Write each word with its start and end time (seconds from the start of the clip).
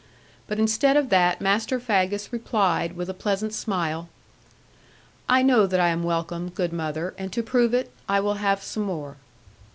But 0.47 0.57
instead 0.57 0.97
of 0.97 1.09
that, 1.09 1.41
Master 1.41 1.79
Faggus 1.79 2.31
replied, 2.31 2.95
with 2.95 3.07
a 3.07 3.13
pleasant 3.13 3.53
smile, 3.53 4.09
'I 5.29 5.43
know 5.43 5.67
that 5.67 5.79
I 5.79 5.89
am 5.89 6.01
welcome, 6.01 6.49
good 6.49 6.73
mother; 6.73 7.13
and 7.19 7.31
to 7.33 7.43
prove 7.43 7.75
it, 7.75 7.91
I 8.09 8.19
will 8.19 8.33
have 8.41 8.63
some 8.63 8.81
more.' 8.81 9.17